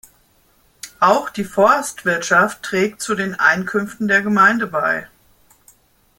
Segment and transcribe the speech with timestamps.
[0.99, 5.07] Auch die Forstwirtschaft trägt zu den Einkünften der Gemeinde bei.